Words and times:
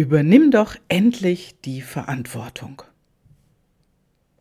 Übernimm 0.00 0.50
doch 0.50 0.76
endlich 0.88 1.60
die 1.60 1.82
Verantwortung. 1.82 2.80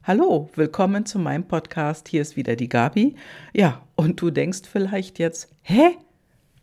Hallo, 0.04 0.50
willkommen 0.56 1.06
zu 1.06 1.20
meinem 1.20 1.50
Podcast. 1.50 2.08
Hier 2.08 2.22
ist 2.22 2.38
wieder 2.38 2.56
die 2.56 2.70
Gabi. 2.70 3.16
Ja, 3.54 3.86
und 3.98 4.22
du 4.22 4.32
denkst 4.32 4.62
vielleicht 4.72 5.20
jetzt, 5.20 5.54
hä? 5.64 5.98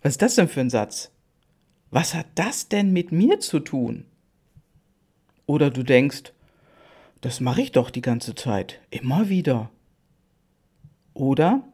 Was 0.00 0.12
ist 0.12 0.22
das 0.22 0.36
denn 0.36 0.48
für 0.48 0.60
ein 0.60 0.70
Satz? 0.70 1.10
Was 1.90 2.14
hat 2.14 2.24
das 2.36 2.70
denn 2.70 2.90
mit 2.90 3.12
mir 3.12 3.38
zu 3.38 3.60
tun? 3.60 4.06
Oder 5.44 5.68
du 5.68 5.82
denkst, 5.82 6.32
das 7.20 7.40
mache 7.40 7.60
ich 7.60 7.72
doch 7.72 7.90
die 7.90 8.00
ganze 8.00 8.34
Zeit, 8.34 8.80
immer 8.88 9.28
wieder. 9.28 9.68
Oder? 11.12 11.68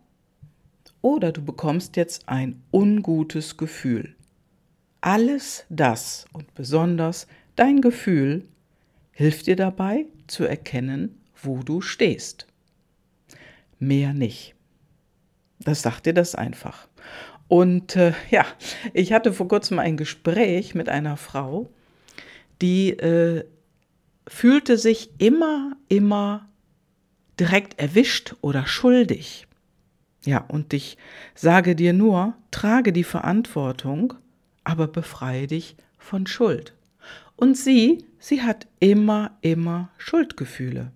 Oder 1.03 1.31
du 1.31 1.45
bekommst 1.45 1.95
jetzt 1.95 2.29
ein 2.29 2.65
ungutes 2.73 3.57
Gefühl. 3.57 4.17
Alles 5.03 5.67
das 5.69 6.27
und 6.33 6.55
besonders 6.55 7.27
dein 7.57 7.81
Gefühl 7.81 8.47
hilft 9.11 9.49
dir 9.49 9.57
dabei 9.57 10.07
zu 10.29 10.45
erkennen, 10.45 11.21
wo 11.43 11.65
du 11.65 11.81
stehst. 11.81 12.47
Mehr 13.81 14.15
nicht. 14.15 14.55
Das 15.59 15.83
sagt 15.83 16.07
dir 16.07 16.15
das 16.15 16.37
einfach. 16.37 16.87
Und 17.49 17.97
äh, 17.97 18.13
ja, 18.31 18.47
ich 18.93 19.13
hatte 19.13 19.33
vor 19.33 19.49
kurzem 19.49 19.81
ein 19.81 19.97
Gespräch 19.97 20.77
mit 20.77 20.89
einer 20.89 21.17
Frau, 21.17 21.69
die 22.63 22.91
äh, 22.91 23.45
fühlte 24.29 24.79
sich 24.79 25.11
immer, 25.19 25.77
immer 25.89 26.49
direkt 27.41 27.81
erwischt 27.81 28.37
oder 28.41 28.67
schuldig. 28.69 29.49
Ja, 30.25 30.45
und 30.47 30.73
ich 30.73 30.97
sage 31.35 31.75
dir 31.75 31.93
nur, 31.93 32.35
trage 32.53 32.93
die 32.93 33.03
Verantwortung 33.03 34.15
aber 34.65 34.87
befreie 34.87 35.47
dich 35.47 35.77
von 35.99 36.27
Schuld. 36.27 36.75
Und 37.37 37.57
sie, 37.57 38.05
sie 38.19 38.43
hat 38.43 38.67
immer, 38.81 39.33
immer 39.41 39.89
Schuldgefühle. 39.99 40.93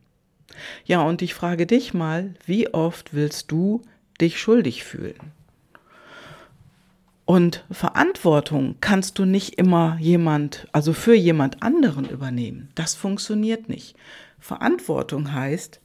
Ja, 0.84 1.02
und 1.02 1.22
ich 1.22 1.34
frage 1.34 1.66
dich 1.66 1.92
mal, 1.92 2.34
wie 2.46 2.72
oft 2.72 3.14
willst 3.14 3.50
du 3.50 3.82
dich 4.20 4.40
schuldig 4.40 4.84
fühlen? 4.84 5.32
Und 7.24 7.64
Verantwortung 7.70 8.76
kannst 8.80 9.18
du 9.18 9.24
nicht 9.24 9.58
immer 9.58 9.98
jemand, 10.00 10.68
also 10.70 10.92
für 10.92 11.14
jemand 11.14 11.62
anderen 11.62 12.08
übernehmen. 12.08 12.68
Das 12.76 12.94
funktioniert 12.94 13.68
nicht. 13.68 13.96
Verantwortung 14.38 15.32
heißt, 15.32 15.80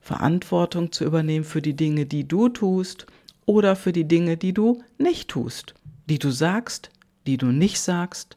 Verantwortung 0.00 0.92
zu 0.92 1.04
übernehmen 1.04 1.44
für 1.44 1.60
die 1.60 1.74
Dinge, 1.74 2.06
die 2.06 2.28
du 2.28 2.48
tust 2.48 3.06
oder 3.46 3.74
für 3.74 3.92
die 3.92 4.06
Dinge, 4.06 4.36
die 4.36 4.52
du 4.52 4.84
nicht 4.98 5.28
tust 5.28 5.74
die 6.06 6.18
du 6.18 6.30
sagst, 6.30 6.90
die 7.26 7.36
du 7.36 7.46
nicht 7.46 7.80
sagst. 7.80 8.36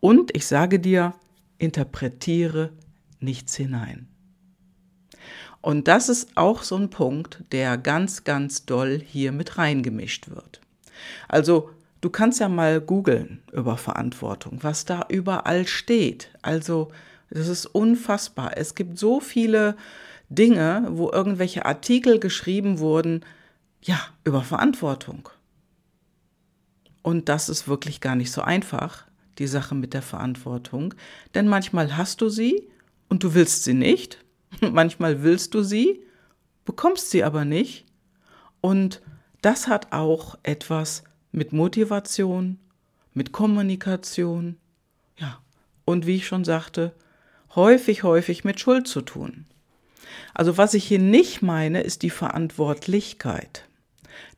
Und 0.00 0.34
ich 0.36 0.46
sage 0.46 0.80
dir, 0.80 1.14
interpretiere 1.58 2.70
nichts 3.20 3.54
hinein. 3.56 4.08
Und 5.60 5.88
das 5.88 6.10
ist 6.10 6.36
auch 6.36 6.62
so 6.62 6.76
ein 6.76 6.90
Punkt, 6.90 7.42
der 7.52 7.78
ganz, 7.78 8.24
ganz 8.24 8.66
doll 8.66 9.00
hier 9.04 9.32
mit 9.32 9.56
reingemischt 9.56 10.28
wird. 10.28 10.60
Also 11.26 11.70
du 12.02 12.10
kannst 12.10 12.40
ja 12.40 12.50
mal 12.50 12.82
googeln 12.82 13.42
über 13.50 13.78
Verantwortung, 13.78 14.58
was 14.60 14.84
da 14.84 15.06
überall 15.08 15.66
steht. 15.66 16.28
Also 16.42 16.90
das 17.30 17.48
ist 17.48 17.64
unfassbar. 17.64 18.58
Es 18.58 18.74
gibt 18.74 18.98
so 18.98 19.20
viele 19.20 19.76
Dinge, 20.28 20.86
wo 20.90 21.10
irgendwelche 21.10 21.64
Artikel 21.64 22.18
geschrieben 22.18 22.78
wurden, 22.78 23.24
ja, 23.82 23.98
über 24.24 24.42
Verantwortung. 24.42 25.28
Und 27.04 27.28
das 27.28 27.50
ist 27.50 27.68
wirklich 27.68 28.00
gar 28.00 28.16
nicht 28.16 28.32
so 28.32 28.40
einfach, 28.40 29.06
die 29.38 29.46
Sache 29.46 29.74
mit 29.74 29.92
der 29.92 30.00
Verantwortung. 30.00 30.94
Denn 31.34 31.46
manchmal 31.46 31.98
hast 31.98 32.22
du 32.22 32.30
sie 32.30 32.66
und 33.10 33.22
du 33.22 33.34
willst 33.34 33.64
sie 33.64 33.74
nicht. 33.74 34.24
manchmal 34.72 35.22
willst 35.22 35.52
du 35.52 35.62
sie, 35.62 36.00
bekommst 36.64 37.10
sie 37.10 37.22
aber 37.22 37.44
nicht. 37.44 37.84
Und 38.62 39.02
das 39.42 39.68
hat 39.68 39.92
auch 39.92 40.38
etwas 40.44 41.04
mit 41.30 41.52
Motivation, 41.52 42.58
mit 43.12 43.32
Kommunikation, 43.32 44.56
ja, 45.18 45.40
und 45.84 46.06
wie 46.06 46.16
ich 46.16 46.26
schon 46.26 46.44
sagte, 46.44 46.94
häufig, 47.54 48.02
häufig 48.02 48.44
mit 48.44 48.60
Schuld 48.60 48.88
zu 48.88 49.02
tun. 49.02 49.44
Also 50.32 50.56
was 50.56 50.72
ich 50.72 50.86
hier 50.86 51.00
nicht 51.00 51.42
meine, 51.42 51.82
ist 51.82 52.00
die 52.00 52.08
Verantwortlichkeit. 52.08 53.68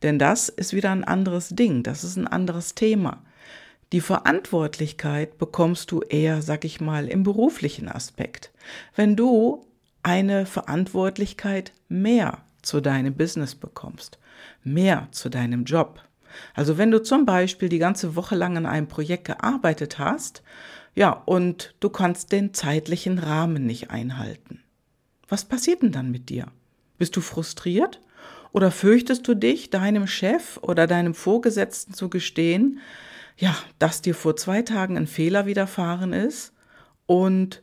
Denn 0.03 0.19
das 0.19 0.49
ist 0.49 0.73
wieder 0.73 0.91
ein 0.91 1.05
anderes 1.05 1.51
Ding, 1.51 1.83
das 1.83 2.05
ist 2.05 2.17
ein 2.17 2.27
anderes 2.27 2.75
Thema. 2.75 3.23
Die 3.93 4.01
Verantwortlichkeit 4.01 5.39
bekommst 5.39 5.91
du 5.93 6.01
eher, 6.01 6.43
sag 6.43 6.65
ich 6.65 6.81
mal, 6.81 7.09
im 7.09 7.23
beruflichen 7.23 7.89
Aspekt. 7.89 8.53
Wenn 8.97 9.15
du 9.15 9.65
eine 10.03 10.47
Verantwortlichkeit 10.47 11.73
mehr 11.89 12.43
zu 12.63 12.81
deinem 12.81 13.15
Business 13.15 13.55
bekommst, 13.55 14.19
mehr 14.65 15.09
zu 15.13 15.29
deinem 15.29 15.65
Job. 15.65 16.03
Also 16.55 16.79
wenn 16.79 16.91
du 16.91 17.03
zum 17.03 17.25
Beispiel 17.25 17.69
die 17.69 17.79
ganze 17.79 18.17
Woche 18.17 18.35
lang 18.35 18.57
an 18.57 18.67
einem 18.67 18.89
Projekt 18.89 19.25
gearbeitet 19.25 19.99
hast, 19.99 20.43
ja, 20.95 21.11
und 21.27 21.75
du 21.81 21.91
kannst 21.91 22.33
den 22.33 22.55
zeitlichen 22.55 23.19
Rahmen 23.19 23.67
nicht 23.67 23.91
einhalten. 23.91 24.63
Was 25.29 25.45
passiert 25.45 25.83
denn 25.83 25.93
dann 25.93 26.11
mit 26.11 26.29
dir? 26.31 26.47
Bist 26.99 27.17
du 27.17 27.21
frustriert? 27.21 28.01
Oder 28.53 28.71
fürchtest 28.71 29.27
du 29.29 29.35
dich, 29.35 29.71
deinem 29.71 30.07
Chef 30.07 30.59
oder 30.63 30.87
deinem 30.87 31.15
Vorgesetzten 31.15 31.95
zu 31.95 32.09
gestehen, 32.09 32.81
ja, 33.37 33.57
dass 33.79 34.03
dir 34.03 34.15
vor 34.15 34.37
zwei 34.37 34.63
Tagen 34.63 34.97
ein 34.97 35.07
Fehler 35.07 35.47
widerfahren 35.47 36.13
ist 36.13 36.53
und 37.07 37.63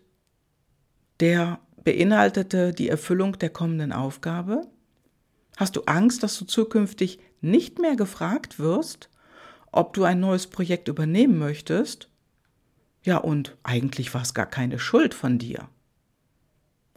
der 1.20 1.60
beinhaltete 1.84 2.74
die 2.74 2.90
Erfüllung 2.90 3.38
der 3.40 3.50
kommenden 3.50 3.92
Aufgabe? 3.92 4.62
Hast 5.58 5.76
du 5.76 5.84
Angst, 5.84 6.24
dass 6.24 6.38
du 6.38 6.46
zukünftig 6.46 7.20
nicht 7.42 7.80
mehr 7.80 7.96
gefragt 7.96 8.60
wirst, 8.60 9.10
ob 9.72 9.94
du 9.94 10.04
ein 10.04 10.20
neues 10.20 10.48
Projekt 10.48 10.88
übernehmen 10.88 11.38
möchtest? 11.38 12.10
Ja, 13.04 13.18
und 13.18 13.58
eigentlich 13.64 14.14
war 14.14 14.22
es 14.22 14.34
gar 14.34 14.46
keine 14.46 14.80
Schuld 14.80 15.14
von 15.14 15.38
dir. 15.38 15.70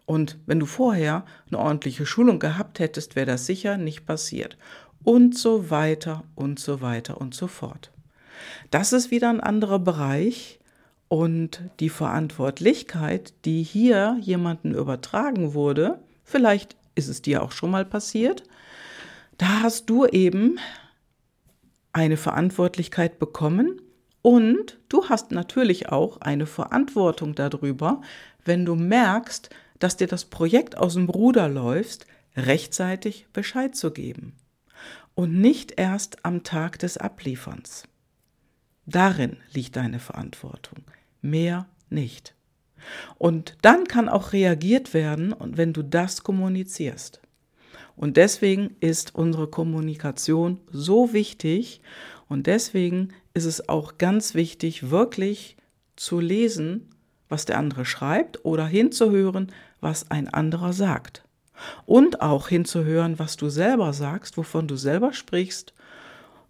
Und 0.07 0.39
wenn 0.47 0.61
du 0.61 0.67
vorher 0.67 1.25
eine 1.49 1.59
ordentliche 1.59 2.07
Schulung 2.07 2.39
gehabt 2.39 2.79
hättest, 2.79 3.17
wäre 3.17 3.27
das 3.27 3.47
sicher 3.47 3.77
nicht 3.77 4.07
passiert. 4.07 4.57
Und 5.05 5.37
so 5.37 5.71
weiter 5.71 6.25
und 6.35 6.59
so 6.59 6.81
weiter 6.81 7.21
und 7.21 7.35
so 7.35 7.49
fort. 7.49 7.93
Das 8.71 8.93
ist 8.93 9.11
wieder 9.11 9.29
ein 9.31 9.41
anderer 9.41 9.79
Bereich 9.79 10.61
und 11.09 11.63
die 11.81 11.89
Verantwortlichkeit, 11.89 13.35
die 13.45 13.63
hier 13.63 14.17
jemanden 14.21 14.75
übertragen 14.75 15.55
wurde, 15.55 16.01
vielleicht 16.25 16.77
ist 16.95 17.09
es 17.09 17.23
dir 17.23 17.43
auch 17.43 17.53
schon 17.53 17.71
mal 17.71 17.85
passiert, 17.85 18.43
da 19.39 19.63
hast 19.63 19.89
du 19.91 20.07
eben 20.07 20.59
eine 21.93 22.17
Verantwortlichkeit 22.17 23.19
bekommen 23.19 23.81
und 24.23 24.79
du 24.89 25.09
hast 25.09 25.31
natürlich 25.31 25.91
auch 25.91 26.21
eine 26.21 26.47
Verantwortung 26.47 27.35
darüber, 27.35 28.01
wenn 28.45 28.65
du 28.65 28.75
merkst, 28.75 29.51
dass 29.79 29.97
dir 29.97 30.07
das 30.07 30.25
Projekt 30.25 30.77
aus 30.77 30.95
dem 30.95 31.09
Ruder 31.09 31.49
läuft, 31.49 32.07
rechtzeitig 32.37 33.27
Bescheid 33.33 33.75
zu 33.75 33.91
geben. 33.91 34.37
Und 35.15 35.41
nicht 35.41 35.79
erst 35.79 36.25
am 36.25 36.43
Tag 36.43 36.79
des 36.79 36.99
Ablieferns. 36.99 37.85
Darin 38.85 39.39
liegt 39.53 39.77
deine 39.77 39.99
Verantwortung. 39.99 40.85
Mehr 41.23 41.67
nicht. 41.89 42.35
Und 43.19 43.57
dann 43.63 43.85
kann 43.85 44.09
auch 44.09 44.33
reagiert 44.33 44.95
werden, 44.95 45.35
wenn 45.41 45.73
du 45.73 45.83
das 45.83 46.23
kommunizierst. 46.23 47.21
Und 47.97 48.19
deswegen 48.19 48.77
ist 48.81 49.15
unsere 49.15 49.49
Kommunikation 49.49 50.61
so 50.71 51.13
wichtig 51.15 51.81
und 52.29 52.47
deswegen 52.47 53.09
ist 53.33 53.47
es 53.47 53.69
auch 53.69 53.97
ganz 53.99 54.35
wichtig, 54.35 54.91
wirklich 54.91 55.57
zu 55.97 56.21
lesen, 56.21 56.91
was 57.29 57.45
der 57.45 57.59
andere 57.59 57.85
schreibt 57.85 58.45
oder 58.45 58.67
hinzuhören, 58.67 59.53
was 59.81 60.11
ein 60.11 60.29
anderer 60.29 60.73
sagt. 60.73 61.25
Und 61.87 62.21
auch 62.21 62.49
hinzuhören, 62.49 63.19
was 63.19 63.37
du 63.37 63.49
selber 63.49 63.93
sagst, 63.93 64.37
wovon 64.37 64.69
du 64.69 64.77
selber 64.77 65.13
sprichst. 65.13 65.73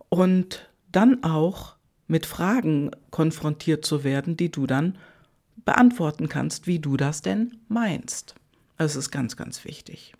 Und 0.08 0.68
dann 0.90 1.22
auch 1.22 1.76
mit 2.08 2.26
Fragen 2.26 2.90
konfrontiert 3.10 3.84
zu 3.84 4.04
werden, 4.04 4.36
die 4.36 4.50
du 4.50 4.66
dann 4.66 4.98
beantworten 5.64 6.28
kannst, 6.28 6.66
wie 6.66 6.78
du 6.78 6.96
das 6.96 7.22
denn 7.22 7.58
meinst. 7.68 8.34
Das 8.78 8.96
ist 8.96 9.10
ganz, 9.10 9.36
ganz 9.36 9.64
wichtig. 9.64 10.14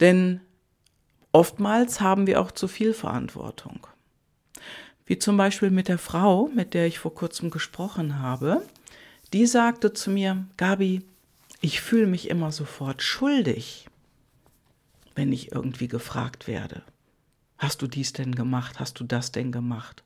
Denn 0.00 0.40
oftmals 1.32 2.00
haben 2.00 2.26
wir 2.26 2.40
auch 2.40 2.50
zu 2.50 2.68
viel 2.68 2.92
Verantwortung. 2.92 3.86
Wie 5.06 5.18
zum 5.18 5.36
Beispiel 5.36 5.70
mit 5.70 5.88
der 5.88 5.98
Frau, 5.98 6.48
mit 6.54 6.74
der 6.74 6.86
ich 6.86 6.98
vor 6.98 7.14
kurzem 7.14 7.50
gesprochen 7.50 8.20
habe. 8.20 8.62
Die 9.32 9.46
sagte 9.46 9.92
zu 9.92 10.10
mir, 10.10 10.46
Gabi, 10.56 11.02
ich 11.60 11.80
fühle 11.80 12.06
mich 12.06 12.28
immer 12.28 12.50
sofort 12.50 13.02
schuldig, 13.02 13.86
wenn 15.14 15.32
ich 15.32 15.52
irgendwie 15.52 15.86
gefragt 15.86 16.48
werde. 16.48 16.82
Hast 17.56 17.82
du 17.82 17.86
dies 17.86 18.12
denn 18.12 18.34
gemacht? 18.34 18.80
Hast 18.80 18.98
du 18.98 19.04
das 19.04 19.30
denn 19.30 19.52
gemacht? 19.52 20.02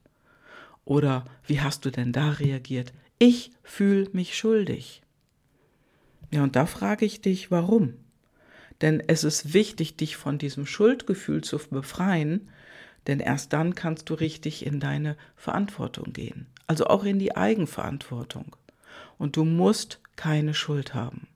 Oder 0.85 1.25
wie 1.47 1.61
hast 1.61 1.85
du 1.85 1.91
denn 1.91 2.13
da 2.13 2.31
reagiert? 2.31 2.93
Ich 3.19 3.53
fühle 3.63 4.11
mich 4.13 4.37
schuldig. 4.37 5.01
Ja, 6.31 6.43
und 6.43 6.57
da 6.57 6.67
frage 6.67 7.07
ich 7.07 7.21
dich, 7.21 7.51
warum? 7.51 7.95
Denn 8.83 9.03
es 9.07 9.25
ist 9.25 9.55
wichtig, 9.55 9.97
dich 9.97 10.17
von 10.17 10.37
diesem 10.37 10.67
Schuldgefühl 10.67 11.43
zu 11.43 11.59
befreien, 11.59 12.51
denn 13.07 13.21
erst 13.21 13.53
dann 13.53 13.75
kannst 13.75 14.11
du 14.11 14.15
richtig 14.15 14.67
in 14.67 14.81
deine 14.81 15.17
Verantwortung 15.37 16.13
gehen, 16.13 16.47
also 16.67 16.87
auch 16.87 17.05
in 17.05 17.19
die 17.19 17.37
Eigenverantwortung. 17.37 18.57
Und 19.19 19.37
du 19.37 19.45
musst 19.45 20.01
keine 20.17 20.55
Schuld 20.55 20.95
haben. 20.95 21.29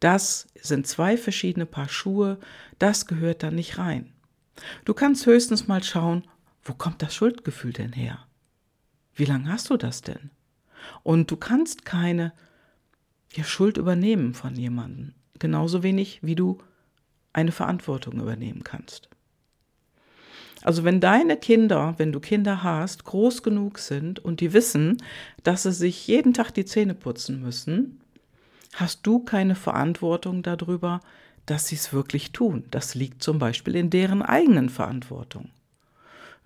Das 0.00 0.48
sind 0.60 0.86
zwei 0.86 1.16
verschiedene 1.16 1.66
Paar 1.66 1.88
Schuhe, 1.88 2.38
das 2.78 3.06
gehört 3.06 3.42
da 3.42 3.50
nicht 3.50 3.78
rein. 3.78 4.12
Du 4.84 4.94
kannst 4.94 5.26
höchstens 5.26 5.68
mal 5.68 5.82
schauen, 5.82 6.24
wo 6.62 6.74
kommt 6.74 7.02
das 7.02 7.14
Schuldgefühl 7.14 7.72
denn 7.72 7.92
her? 7.92 8.26
Wie 9.14 9.24
lange 9.24 9.52
hast 9.52 9.70
du 9.70 9.76
das 9.76 10.02
denn? 10.02 10.30
Und 11.02 11.30
du 11.30 11.36
kannst 11.36 11.84
keine 11.84 12.32
ja, 13.32 13.44
Schuld 13.44 13.76
übernehmen 13.76 14.34
von 14.34 14.54
jemandem, 14.54 15.14
genauso 15.38 15.82
wenig 15.82 16.20
wie 16.22 16.34
du 16.34 16.58
eine 17.32 17.52
Verantwortung 17.52 18.20
übernehmen 18.20 18.64
kannst. 18.64 19.08
Also 20.62 20.84
wenn 20.84 21.00
deine 21.00 21.36
Kinder, 21.36 21.94
wenn 21.96 22.12
du 22.12 22.20
Kinder 22.20 22.62
hast, 22.62 23.04
groß 23.04 23.42
genug 23.42 23.78
sind 23.78 24.18
und 24.18 24.40
die 24.40 24.52
wissen, 24.52 24.98
dass 25.42 25.62
sie 25.62 25.72
sich 25.72 26.06
jeden 26.06 26.34
Tag 26.34 26.50
die 26.50 26.66
Zähne 26.66 26.94
putzen 26.94 27.40
müssen, 27.40 28.00
hast 28.74 29.06
du 29.06 29.20
keine 29.20 29.54
Verantwortung 29.54 30.42
darüber, 30.42 31.00
dass 31.46 31.68
sie 31.68 31.76
es 31.76 31.92
wirklich 31.92 32.32
tun. 32.32 32.64
Das 32.70 32.94
liegt 32.94 33.22
zum 33.22 33.38
Beispiel 33.38 33.74
in 33.74 33.90
deren 33.90 34.22
eigenen 34.22 34.68
Verantwortung. 34.68 35.48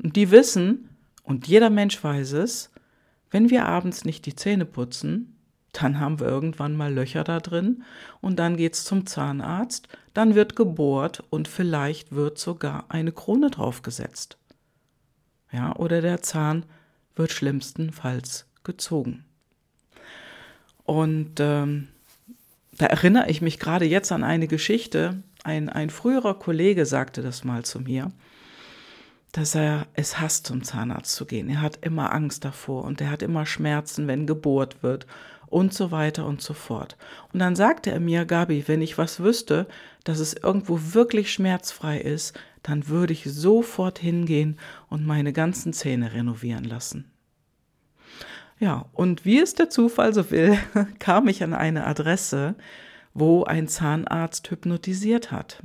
Und 0.02 0.16
die 0.16 0.30
wissen, 0.30 0.88
und 1.24 1.46
jeder 1.46 1.70
Mensch 1.70 2.02
weiß 2.02 2.32
es, 2.32 2.70
wenn 3.30 3.50
wir 3.50 3.66
abends 3.66 4.04
nicht 4.04 4.26
die 4.26 4.36
Zähne 4.36 4.64
putzen, 4.64 5.33
dann 5.74 6.00
haben 6.00 6.20
wir 6.20 6.26
irgendwann 6.26 6.76
mal 6.76 6.92
Löcher 6.92 7.24
da 7.24 7.40
drin 7.40 7.82
und 8.20 8.38
dann 8.38 8.56
geht's 8.56 8.84
zum 8.84 9.06
Zahnarzt, 9.06 9.88
dann 10.14 10.34
wird 10.34 10.56
gebohrt 10.56 11.22
und 11.30 11.48
vielleicht 11.48 12.12
wird 12.12 12.38
sogar 12.38 12.86
eine 12.88 13.12
Krone 13.12 13.50
draufgesetzt. 13.50 14.38
Ja, 15.52 15.74
oder 15.76 16.00
der 16.00 16.22
Zahn 16.22 16.64
wird 17.16 17.32
schlimmstenfalls 17.32 18.46
gezogen. 18.64 19.24
Und 20.84 21.40
ähm, 21.40 21.88
da 22.72 22.86
erinnere 22.86 23.30
ich 23.30 23.40
mich 23.40 23.58
gerade 23.58 23.84
jetzt 23.84 24.12
an 24.12 24.24
eine 24.24 24.48
Geschichte. 24.48 25.22
Ein, 25.42 25.68
ein 25.68 25.90
früherer 25.90 26.34
Kollege 26.34 26.86
sagte 26.86 27.22
das 27.22 27.44
mal 27.44 27.64
zu 27.64 27.80
mir, 27.80 28.12
dass 29.32 29.54
er 29.54 29.86
es 29.94 30.20
hasst, 30.20 30.46
zum 30.46 30.62
Zahnarzt 30.62 31.14
zu 31.14 31.24
gehen. 31.24 31.48
Er 31.48 31.60
hat 31.60 31.84
immer 31.84 32.12
Angst 32.12 32.44
davor 32.44 32.84
und 32.84 33.00
er 33.00 33.10
hat 33.10 33.22
immer 33.22 33.46
Schmerzen, 33.46 34.06
wenn 34.06 34.26
gebohrt 34.26 34.82
wird 34.82 35.06
und 35.54 35.72
so 35.72 35.92
weiter 35.92 36.26
und 36.26 36.42
so 36.42 36.52
fort. 36.52 36.96
Und 37.32 37.38
dann 37.38 37.54
sagte 37.54 37.92
er 37.92 38.00
mir, 38.00 38.24
Gabi, 38.24 38.64
wenn 38.66 38.82
ich 38.82 38.98
was 38.98 39.20
wüsste, 39.20 39.68
dass 40.02 40.18
es 40.18 40.34
irgendwo 40.34 40.80
wirklich 40.94 41.32
schmerzfrei 41.32 42.00
ist, 42.00 42.36
dann 42.64 42.88
würde 42.88 43.12
ich 43.12 43.22
sofort 43.22 44.00
hingehen 44.00 44.58
und 44.88 45.06
meine 45.06 45.32
ganzen 45.32 45.72
Zähne 45.72 46.12
renovieren 46.12 46.64
lassen. 46.64 47.08
Ja, 48.58 48.86
und 48.94 49.24
wie 49.24 49.38
es 49.38 49.54
der 49.54 49.70
Zufall 49.70 50.12
so 50.12 50.32
will, 50.32 50.58
kam 50.98 51.28
ich 51.28 51.44
an 51.44 51.54
eine 51.54 51.86
Adresse, 51.86 52.56
wo 53.12 53.44
ein 53.44 53.68
Zahnarzt 53.68 54.50
hypnotisiert 54.50 55.30
hat. 55.30 55.62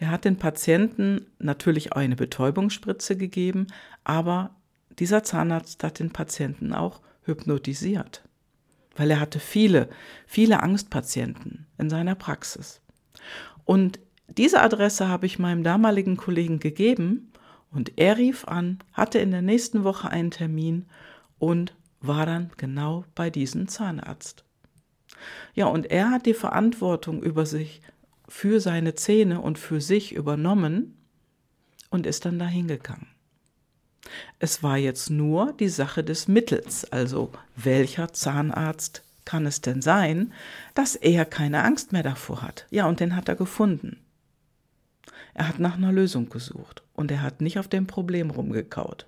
Der 0.00 0.10
hat 0.10 0.24
den 0.24 0.36
Patienten 0.36 1.26
natürlich 1.38 1.92
eine 1.92 2.16
Betäubungsspritze 2.16 3.16
gegeben, 3.16 3.68
aber 4.02 4.50
dieser 4.98 5.22
Zahnarzt 5.22 5.84
hat 5.84 6.00
den 6.00 6.10
Patienten 6.10 6.72
auch 6.72 7.00
hypnotisiert, 7.22 8.24
weil 8.96 9.10
er 9.10 9.20
hatte 9.20 9.40
viele, 9.40 9.88
viele 10.26 10.62
Angstpatienten 10.62 11.66
in 11.78 11.90
seiner 11.90 12.14
Praxis. 12.14 12.80
Und 13.64 14.00
diese 14.28 14.60
Adresse 14.60 15.08
habe 15.08 15.26
ich 15.26 15.38
meinem 15.38 15.62
damaligen 15.62 16.16
Kollegen 16.16 16.60
gegeben 16.60 17.32
und 17.70 17.98
er 17.98 18.16
rief 18.16 18.46
an, 18.46 18.78
hatte 18.92 19.18
in 19.18 19.30
der 19.30 19.42
nächsten 19.42 19.84
Woche 19.84 20.08
einen 20.08 20.30
Termin 20.30 20.86
und 21.38 21.74
war 22.00 22.26
dann 22.26 22.50
genau 22.56 23.04
bei 23.14 23.30
diesem 23.30 23.68
Zahnarzt. 23.68 24.44
Ja, 25.54 25.66
und 25.66 25.90
er 25.90 26.10
hat 26.10 26.26
die 26.26 26.34
Verantwortung 26.34 27.22
über 27.22 27.46
sich, 27.46 27.82
für 28.28 28.60
seine 28.60 28.94
Zähne 28.94 29.40
und 29.40 29.58
für 29.58 29.80
sich 29.80 30.14
übernommen 30.14 30.96
und 31.90 32.06
ist 32.06 32.24
dann 32.24 32.38
dahin 32.38 32.68
gegangen. 32.68 33.08
Es 34.38 34.62
war 34.62 34.76
jetzt 34.76 35.10
nur 35.10 35.52
die 35.52 35.68
Sache 35.68 36.02
des 36.02 36.28
Mittels, 36.28 36.90
also 36.90 37.30
welcher 37.56 38.12
Zahnarzt 38.12 39.02
kann 39.24 39.46
es 39.46 39.60
denn 39.60 39.82
sein, 39.82 40.32
dass 40.74 40.96
er 40.96 41.24
keine 41.24 41.62
Angst 41.62 41.92
mehr 41.92 42.02
davor 42.02 42.42
hat. 42.42 42.66
Ja, 42.70 42.86
und 42.86 43.00
den 43.00 43.14
hat 43.14 43.28
er 43.28 43.36
gefunden. 43.36 43.98
Er 45.34 45.48
hat 45.48 45.58
nach 45.58 45.76
einer 45.76 45.92
Lösung 45.92 46.28
gesucht 46.28 46.82
und 46.94 47.10
er 47.10 47.22
hat 47.22 47.40
nicht 47.40 47.58
auf 47.58 47.68
dem 47.68 47.86
Problem 47.86 48.30
rumgekaut. 48.30 49.06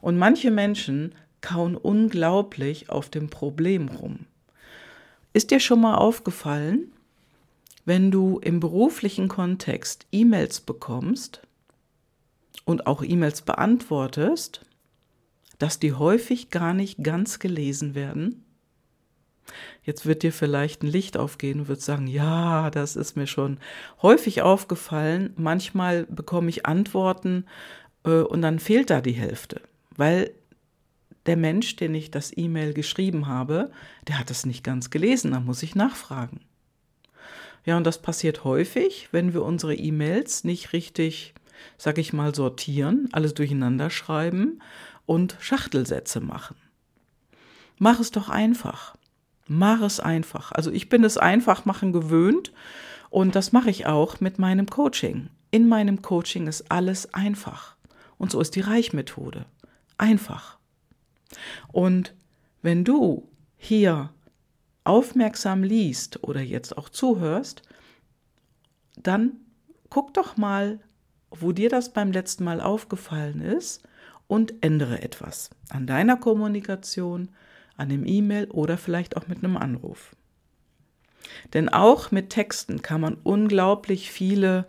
Und 0.00 0.16
manche 0.16 0.50
Menschen 0.50 1.14
kauen 1.40 1.76
unglaublich 1.76 2.90
auf 2.90 3.08
dem 3.08 3.28
Problem 3.28 3.88
rum. 3.88 4.26
Ist 5.32 5.50
dir 5.50 5.60
schon 5.60 5.80
mal 5.80 5.96
aufgefallen, 5.96 6.92
wenn 7.84 8.10
du 8.10 8.38
im 8.38 8.60
beruflichen 8.60 9.28
Kontext 9.28 10.06
E-Mails 10.12 10.60
bekommst 10.60 11.42
und 12.70 12.86
auch 12.86 13.02
E-Mails 13.02 13.42
beantwortest, 13.42 14.64
dass 15.58 15.78
die 15.78 15.92
häufig 15.92 16.50
gar 16.50 16.72
nicht 16.72 17.02
ganz 17.02 17.38
gelesen 17.38 17.94
werden? 17.94 18.44
Jetzt 19.82 20.06
wird 20.06 20.22
dir 20.22 20.32
vielleicht 20.32 20.82
ein 20.82 20.86
Licht 20.86 21.16
aufgehen 21.16 21.60
und 21.60 21.68
wird 21.68 21.80
sagen, 21.80 22.06
ja, 22.06 22.70
das 22.70 22.96
ist 22.96 23.16
mir 23.16 23.26
schon 23.26 23.58
häufig 24.00 24.42
aufgefallen. 24.42 25.32
Manchmal 25.36 26.04
bekomme 26.04 26.50
ich 26.50 26.66
Antworten 26.66 27.46
äh, 28.04 28.20
und 28.20 28.42
dann 28.42 28.58
fehlt 28.58 28.90
da 28.90 29.00
die 29.00 29.12
Hälfte, 29.12 29.60
weil 29.96 30.30
der 31.26 31.36
Mensch, 31.36 31.76
den 31.76 31.94
ich 31.94 32.10
das 32.10 32.36
E-Mail 32.36 32.72
geschrieben 32.72 33.26
habe, 33.26 33.70
der 34.08 34.18
hat 34.18 34.30
es 34.30 34.46
nicht 34.46 34.64
ganz 34.64 34.90
gelesen, 34.90 35.32
da 35.32 35.40
muss 35.40 35.62
ich 35.62 35.74
nachfragen. 35.74 36.40
Ja, 37.66 37.76
und 37.76 37.84
das 37.84 38.00
passiert 38.00 38.44
häufig, 38.44 39.08
wenn 39.12 39.34
wir 39.34 39.42
unsere 39.42 39.74
E-Mails 39.74 40.44
nicht 40.44 40.72
richtig, 40.72 41.34
sag 41.76 41.98
ich 41.98 42.12
mal, 42.12 42.34
sortieren, 42.34 43.08
alles 43.12 43.34
durcheinander 43.34 43.90
schreiben 43.90 44.60
und 45.06 45.36
Schachtelsätze 45.40 46.20
machen. 46.20 46.56
Mach 47.78 47.98
es 48.00 48.10
doch 48.10 48.28
einfach. 48.28 48.96
Mach 49.46 49.80
es 49.80 49.98
einfach. 49.98 50.52
Also 50.52 50.70
ich 50.70 50.88
bin 50.88 51.02
es 51.02 51.18
einfach 51.18 51.64
machen 51.64 51.92
gewöhnt 51.92 52.52
und 53.08 53.34
das 53.34 53.52
mache 53.52 53.70
ich 53.70 53.86
auch 53.86 54.20
mit 54.20 54.38
meinem 54.38 54.66
Coaching. 54.66 55.30
In 55.50 55.68
meinem 55.68 56.02
Coaching 56.02 56.46
ist 56.46 56.70
alles 56.70 57.12
einfach. 57.14 57.74
Und 58.18 58.30
so 58.30 58.40
ist 58.40 58.54
die 58.54 58.60
Reichmethode. 58.60 59.46
Einfach. 59.98 60.58
Und 61.72 62.14
wenn 62.62 62.84
du 62.84 63.28
hier 63.56 64.10
aufmerksam 64.84 65.62
liest 65.62 66.22
oder 66.22 66.40
jetzt 66.40 66.76
auch 66.76 66.88
zuhörst, 66.88 67.62
dann 68.96 69.32
guck 69.88 70.14
doch 70.14 70.36
mal, 70.36 70.80
wo 71.30 71.52
dir 71.52 71.68
das 71.68 71.92
beim 71.92 72.12
letzten 72.12 72.44
Mal 72.44 72.60
aufgefallen 72.60 73.40
ist 73.40 73.82
und 74.26 74.54
ändere 74.62 75.02
etwas 75.02 75.50
an 75.68 75.86
deiner 75.86 76.16
Kommunikation, 76.16 77.30
an 77.76 77.88
dem 77.88 78.06
E-Mail 78.06 78.50
oder 78.50 78.78
vielleicht 78.78 79.16
auch 79.16 79.26
mit 79.26 79.38
einem 79.38 79.56
Anruf. 79.56 80.14
Denn 81.54 81.68
auch 81.68 82.10
mit 82.10 82.30
Texten 82.30 82.82
kann 82.82 83.00
man 83.00 83.14
unglaublich 83.22 84.10
viele 84.10 84.66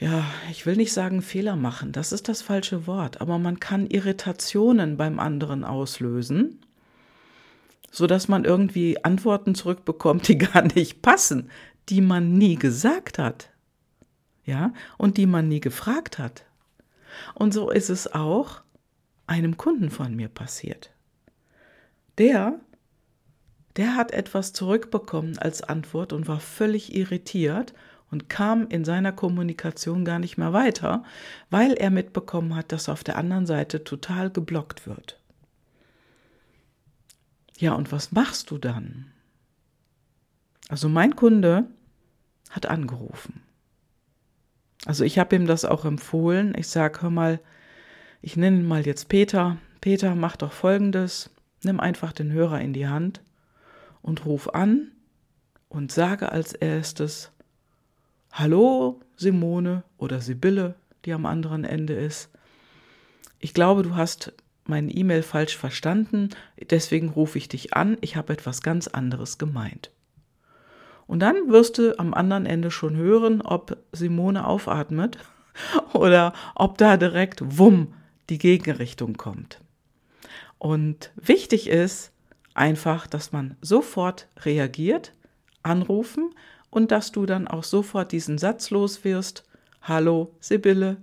ja, 0.00 0.24
ich 0.50 0.64
will 0.64 0.76
nicht 0.76 0.92
sagen 0.92 1.22
Fehler 1.22 1.56
machen, 1.56 1.92
das 1.92 2.12
ist 2.12 2.28
das 2.28 2.40
falsche 2.40 2.86
Wort, 2.86 3.20
aber 3.20 3.38
man 3.38 3.58
kann 3.58 3.86
Irritationen 3.86 4.96
beim 4.96 5.18
anderen 5.18 5.64
auslösen, 5.64 6.60
sodass 7.90 8.28
man 8.28 8.44
irgendwie 8.44 9.02
Antworten 9.04 9.54
zurückbekommt, 9.54 10.28
die 10.28 10.38
gar 10.38 10.62
nicht 10.62 11.02
passen, 11.02 11.50
die 11.88 12.00
man 12.00 12.34
nie 12.34 12.54
gesagt 12.54 13.18
hat. 13.18 13.50
Ja, 14.48 14.72
und 14.96 15.18
die 15.18 15.26
man 15.26 15.46
nie 15.46 15.60
gefragt 15.60 16.18
hat. 16.18 16.46
Und 17.34 17.52
so 17.52 17.68
ist 17.68 17.90
es 17.90 18.10
auch 18.14 18.62
einem 19.26 19.58
Kunden 19.58 19.90
von 19.90 20.16
mir 20.16 20.28
passiert. 20.28 20.90
Der 22.16 22.58
der 23.76 23.94
hat 23.94 24.10
etwas 24.10 24.54
zurückbekommen 24.54 25.38
als 25.38 25.62
Antwort 25.62 26.12
und 26.14 26.26
war 26.26 26.40
völlig 26.40 26.96
irritiert 26.96 27.74
und 28.10 28.30
kam 28.30 28.66
in 28.68 28.86
seiner 28.86 29.12
Kommunikation 29.12 30.06
gar 30.06 30.18
nicht 30.18 30.38
mehr 30.38 30.54
weiter, 30.54 31.04
weil 31.50 31.74
er 31.74 31.90
mitbekommen 31.90 32.56
hat, 32.56 32.72
dass 32.72 32.88
auf 32.88 33.04
der 33.04 33.18
anderen 33.18 33.46
Seite 33.46 33.84
total 33.84 34.30
geblockt 34.30 34.86
wird. 34.86 35.20
Ja, 37.58 37.74
und 37.74 37.92
was 37.92 38.10
machst 38.10 38.50
du 38.50 38.56
dann? 38.58 39.12
Also 40.68 40.88
mein 40.88 41.14
Kunde 41.14 41.68
hat 42.50 42.66
angerufen. 42.66 43.42
Also 44.88 45.04
ich 45.04 45.18
habe 45.18 45.36
ihm 45.36 45.46
das 45.46 45.66
auch 45.66 45.84
empfohlen. 45.84 46.54
Ich 46.56 46.68
sage, 46.68 47.02
hör 47.02 47.10
mal, 47.10 47.40
ich 48.22 48.38
nenne 48.38 48.56
ihn 48.56 48.66
mal 48.66 48.86
jetzt 48.86 49.10
Peter. 49.10 49.58
Peter, 49.82 50.14
mach 50.14 50.36
doch 50.36 50.52
Folgendes. 50.52 51.28
Nimm 51.62 51.78
einfach 51.78 52.14
den 52.14 52.32
Hörer 52.32 52.62
in 52.62 52.72
die 52.72 52.88
Hand 52.88 53.20
und 54.00 54.24
ruf 54.24 54.48
an 54.54 54.90
und 55.68 55.92
sage 55.92 56.32
als 56.32 56.54
erstes 56.54 57.32
Hallo 58.32 59.00
Simone 59.14 59.82
oder 59.98 60.22
Sibylle, 60.22 60.74
die 61.04 61.12
am 61.12 61.26
anderen 61.26 61.64
Ende 61.64 61.92
ist. 61.92 62.30
Ich 63.40 63.52
glaube, 63.52 63.82
du 63.82 63.94
hast 63.94 64.32
meine 64.64 64.90
E-Mail 64.90 65.22
falsch 65.22 65.58
verstanden, 65.58 66.30
deswegen 66.70 67.10
rufe 67.10 67.36
ich 67.36 67.48
dich 67.48 67.74
an, 67.74 67.98
ich 68.00 68.16
habe 68.16 68.32
etwas 68.32 68.62
ganz 68.62 68.88
anderes 68.88 69.36
gemeint. 69.36 69.90
Und 71.08 71.20
dann 71.20 71.48
wirst 71.48 71.78
du 71.78 71.98
am 71.98 72.12
anderen 72.12 72.44
Ende 72.44 72.70
schon 72.70 72.94
hören, 72.94 73.40
ob 73.40 73.78
Simone 73.92 74.46
aufatmet 74.46 75.16
oder 75.94 76.34
ob 76.54 76.76
da 76.76 76.98
direkt 76.98 77.58
wumm 77.58 77.94
die 78.28 78.38
Gegenrichtung 78.38 79.14
kommt. 79.14 79.60
Und 80.58 81.10
wichtig 81.16 81.68
ist 81.68 82.12
einfach, 82.52 83.06
dass 83.06 83.32
man 83.32 83.56
sofort 83.62 84.28
reagiert, 84.40 85.14
anrufen 85.62 86.34
und 86.68 86.90
dass 86.90 87.10
du 87.10 87.24
dann 87.24 87.48
auch 87.48 87.64
sofort 87.64 88.12
diesen 88.12 88.36
Satz 88.36 88.68
los 88.68 89.02
wirst. 89.02 89.44
Hallo 89.80 90.34
Sibylle, 90.40 90.98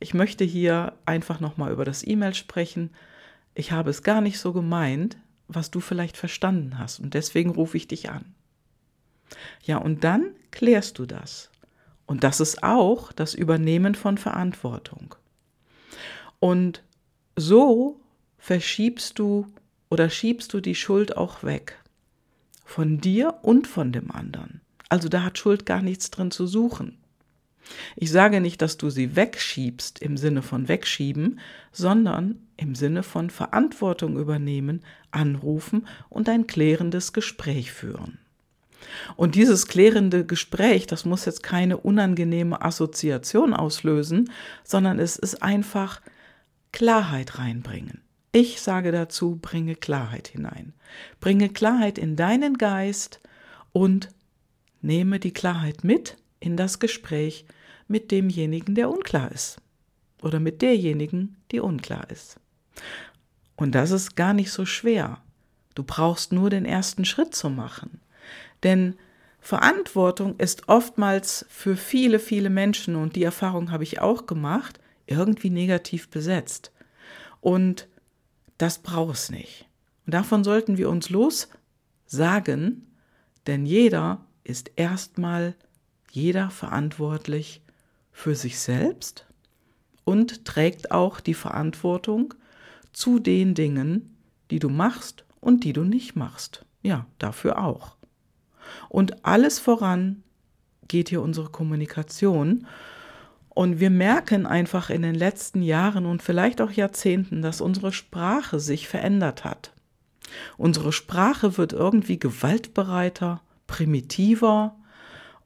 ich 0.00 0.12
möchte 0.12 0.42
hier 0.42 0.94
einfach 1.06 1.38
nochmal 1.38 1.70
über 1.70 1.84
das 1.84 2.04
E-Mail 2.04 2.34
sprechen. 2.34 2.90
Ich 3.54 3.70
habe 3.70 3.90
es 3.90 4.02
gar 4.02 4.22
nicht 4.22 4.40
so 4.40 4.52
gemeint, 4.52 5.18
was 5.46 5.70
du 5.70 5.78
vielleicht 5.78 6.16
verstanden 6.16 6.80
hast 6.80 6.98
und 6.98 7.14
deswegen 7.14 7.50
rufe 7.50 7.76
ich 7.76 7.86
dich 7.86 8.10
an. 8.10 8.34
Ja, 9.62 9.78
und 9.78 10.04
dann 10.04 10.34
klärst 10.50 10.98
du 10.98 11.06
das. 11.06 11.50
Und 12.06 12.24
das 12.24 12.40
ist 12.40 12.62
auch 12.62 13.12
das 13.12 13.34
Übernehmen 13.34 13.94
von 13.94 14.18
Verantwortung. 14.18 15.14
Und 16.40 16.82
so 17.36 18.00
verschiebst 18.38 19.18
du 19.18 19.46
oder 19.90 20.10
schiebst 20.10 20.52
du 20.52 20.60
die 20.60 20.74
Schuld 20.74 21.16
auch 21.16 21.42
weg. 21.42 21.78
Von 22.64 23.00
dir 23.00 23.34
und 23.42 23.66
von 23.66 23.92
dem 23.92 24.10
anderen. 24.10 24.60
Also 24.88 25.08
da 25.08 25.22
hat 25.22 25.38
Schuld 25.38 25.66
gar 25.66 25.82
nichts 25.82 26.10
drin 26.10 26.30
zu 26.30 26.46
suchen. 26.46 26.98
Ich 27.96 28.10
sage 28.10 28.40
nicht, 28.40 28.62
dass 28.62 28.76
du 28.76 28.90
sie 28.90 29.14
wegschiebst 29.16 30.00
im 30.00 30.16
Sinne 30.16 30.42
von 30.42 30.68
wegschieben, 30.68 31.40
sondern 31.72 32.40
im 32.56 32.74
Sinne 32.74 33.02
von 33.02 33.30
Verantwortung 33.30 34.16
übernehmen, 34.18 34.82
anrufen 35.10 35.86
und 36.08 36.28
ein 36.28 36.46
klärendes 36.46 37.12
Gespräch 37.12 37.72
führen. 37.72 38.18
Und 39.16 39.34
dieses 39.34 39.66
klärende 39.66 40.24
Gespräch, 40.24 40.86
das 40.86 41.04
muss 41.04 41.24
jetzt 41.24 41.42
keine 41.42 41.76
unangenehme 41.76 42.62
Assoziation 42.62 43.54
auslösen, 43.54 44.30
sondern 44.64 44.98
es 44.98 45.16
ist 45.16 45.42
einfach 45.42 46.00
Klarheit 46.72 47.38
reinbringen. 47.38 48.02
Ich 48.32 48.60
sage 48.60 48.92
dazu, 48.92 49.38
bringe 49.42 49.74
Klarheit 49.74 50.28
hinein. 50.28 50.72
Bringe 51.18 51.48
Klarheit 51.48 51.98
in 51.98 52.14
deinen 52.14 52.58
Geist 52.58 53.20
und 53.72 54.08
nehme 54.82 55.18
die 55.18 55.32
Klarheit 55.32 55.82
mit 55.84 56.16
in 56.38 56.56
das 56.56 56.78
Gespräch 56.78 57.44
mit 57.88 58.10
demjenigen, 58.12 58.74
der 58.74 58.88
unklar 58.88 59.32
ist. 59.32 59.60
Oder 60.22 60.38
mit 60.38 60.62
derjenigen, 60.62 61.36
die 61.50 61.60
unklar 61.60 62.08
ist. 62.10 62.38
Und 63.56 63.74
das 63.74 63.90
ist 63.90 64.16
gar 64.16 64.32
nicht 64.32 64.52
so 64.52 64.64
schwer. 64.64 65.20
Du 65.74 65.82
brauchst 65.82 66.32
nur 66.32 66.50
den 66.50 66.64
ersten 66.64 67.04
Schritt 67.04 67.34
zu 67.34 67.50
machen. 67.50 68.00
Denn 68.62 68.96
Verantwortung 69.40 70.36
ist 70.38 70.68
oftmals 70.68 71.46
für 71.48 71.76
viele, 71.76 72.18
viele 72.18 72.50
Menschen, 72.50 72.94
und 72.96 73.16
die 73.16 73.24
Erfahrung 73.24 73.70
habe 73.70 73.84
ich 73.84 74.00
auch 74.00 74.26
gemacht, 74.26 74.78
irgendwie 75.06 75.50
negativ 75.50 76.08
besetzt. 76.10 76.72
Und 77.40 77.88
das 78.58 78.78
braucht 78.78 79.14
es 79.14 79.30
nicht. 79.30 79.66
Und 80.06 80.14
davon 80.14 80.44
sollten 80.44 80.76
wir 80.76 80.90
uns 80.90 81.08
lossagen, 81.10 82.86
denn 83.46 83.64
jeder 83.64 84.26
ist 84.44 84.72
erstmal 84.76 85.54
jeder 86.10 86.50
verantwortlich 86.50 87.62
für 88.12 88.34
sich 88.34 88.58
selbst 88.58 89.26
und 90.04 90.44
trägt 90.44 90.90
auch 90.90 91.20
die 91.20 91.34
Verantwortung 91.34 92.34
zu 92.92 93.18
den 93.18 93.54
Dingen, 93.54 94.16
die 94.50 94.58
du 94.58 94.68
machst 94.68 95.24
und 95.40 95.64
die 95.64 95.72
du 95.72 95.84
nicht 95.84 96.16
machst. 96.16 96.66
Ja, 96.82 97.06
dafür 97.18 97.62
auch. 97.62 97.96
Und 98.88 99.24
alles 99.24 99.58
voran 99.58 100.22
geht 100.88 101.08
hier 101.08 101.22
unsere 101.22 101.48
Kommunikation. 101.50 102.66
Und 103.48 103.80
wir 103.80 103.90
merken 103.90 104.46
einfach 104.46 104.90
in 104.90 105.02
den 105.02 105.14
letzten 105.14 105.62
Jahren 105.62 106.06
und 106.06 106.22
vielleicht 106.22 106.60
auch 106.60 106.70
Jahrzehnten, 106.70 107.42
dass 107.42 107.60
unsere 107.60 107.92
Sprache 107.92 108.60
sich 108.60 108.88
verändert 108.88 109.44
hat. 109.44 109.72
Unsere 110.56 110.92
Sprache 110.92 111.58
wird 111.58 111.72
irgendwie 111.72 112.18
gewaltbereiter, 112.18 113.42
primitiver 113.66 114.76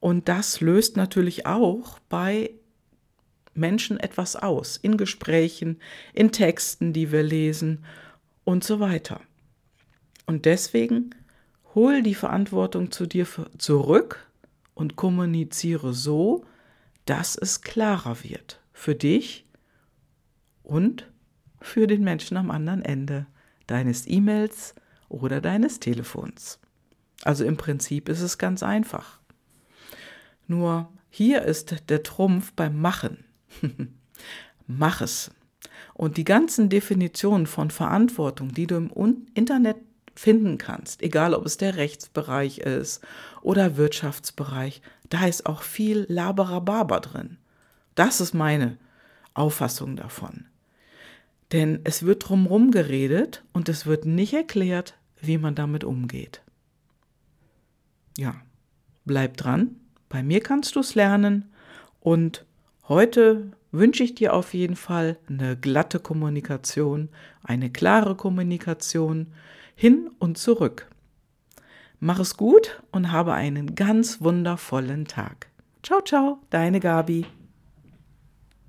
und 0.00 0.28
das 0.28 0.60
löst 0.60 0.98
natürlich 0.98 1.46
auch 1.46 1.98
bei 2.10 2.50
Menschen 3.54 3.98
etwas 3.98 4.36
aus, 4.36 4.76
in 4.76 4.98
Gesprächen, 4.98 5.80
in 6.12 6.30
Texten, 6.30 6.92
die 6.92 7.10
wir 7.10 7.22
lesen 7.22 7.84
und 8.44 8.64
so 8.64 8.80
weiter. 8.80 9.20
Und 10.26 10.44
deswegen 10.44 11.14
hol 11.74 12.02
die 12.02 12.14
Verantwortung 12.14 12.90
zu 12.90 13.06
dir 13.06 13.26
zurück 13.58 14.26
und 14.74 14.96
kommuniziere 14.96 15.92
so, 15.92 16.44
dass 17.06 17.36
es 17.36 17.60
klarer 17.60 18.22
wird 18.22 18.60
für 18.72 18.94
dich 18.94 19.46
und 20.62 21.10
für 21.60 21.86
den 21.86 22.04
Menschen 22.04 22.36
am 22.36 22.50
anderen 22.50 22.82
Ende 22.82 23.26
deines 23.66 24.06
E-Mails 24.06 24.74
oder 25.08 25.40
deines 25.40 25.80
Telefons. 25.80 26.58
Also 27.22 27.44
im 27.44 27.56
Prinzip 27.56 28.08
ist 28.08 28.20
es 28.20 28.38
ganz 28.38 28.62
einfach. 28.62 29.20
Nur 30.46 30.92
hier 31.10 31.42
ist 31.42 31.88
der 31.88 32.02
Trumpf 32.02 32.52
beim 32.52 32.80
Machen. 32.80 33.24
Mach 34.66 35.00
es. 35.00 35.30
Und 35.94 36.16
die 36.16 36.24
ganzen 36.24 36.68
Definitionen 36.68 37.46
von 37.46 37.70
Verantwortung, 37.70 38.52
die 38.52 38.66
du 38.66 38.76
im 38.76 39.26
Internet 39.34 39.76
finden 40.14 40.58
kannst, 40.58 41.02
egal 41.02 41.34
ob 41.34 41.44
es 41.46 41.56
der 41.56 41.76
Rechtsbereich 41.76 42.58
ist 42.58 43.00
oder 43.42 43.76
Wirtschaftsbereich, 43.76 44.82
da 45.10 45.26
ist 45.26 45.46
auch 45.46 45.62
viel 45.62 46.06
Laberababa 46.08 47.00
drin. 47.00 47.38
Das 47.94 48.20
ist 48.20 48.34
meine 48.34 48.78
Auffassung 49.34 49.96
davon. 49.96 50.46
Denn 51.52 51.80
es 51.84 52.04
wird 52.04 52.28
drumherum 52.28 52.70
geredet 52.70 53.44
und 53.52 53.68
es 53.68 53.86
wird 53.86 54.06
nicht 54.06 54.32
erklärt, 54.32 54.96
wie 55.20 55.38
man 55.38 55.54
damit 55.54 55.84
umgeht. 55.84 56.42
Ja, 58.16 58.34
bleib 59.04 59.36
dran. 59.36 59.76
Bei 60.08 60.22
mir 60.22 60.40
kannst 60.40 60.76
du 60.76 60.80
es 60.80 60.94
lernen 60.94 61.50
und 62.00 62.44
heute 62.88 63.52
wünsche 63.72 64.04
ich 64.04 64.14
dir 64.14 64.34
auf 64.34 64.54
jeden 64.54 64.76
Fall 64.76 65.18
eine 65.28 65.56
glatte 65.56 65.98
Kommunikation, 65.98 67.08
eine 67.42 67.70
klare 67.70 68.14
Kommunikation 68.14 69.32
hin 69.74 70.10
und 70.18 70.38
zurück. 70.38 70.88
Mach 72.00 72.18
es 72.18 72.36
gut 72.36 72.82
und 72.92 73.12
habe 73.12 73.32
einen 73.32 73.74
ganz 73.74 74.20
wundervollen 74.20 75.06
Tag. 75.06 75.48
Ciao, 75.82 76.00
ciao, 76.00 76.38
deine 76.50 76.80
Gabi. 76.80 77.26